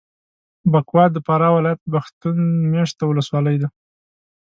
بکوا 0.71 1.05
د 1.11 1.17
فراه 1.25 1.53
ولایت 1.57 1.81
پښتون 1.93 2.37
مېشته 2.71 3.03
ولسوالي 3.05 3.55
ده. 3.61 3.67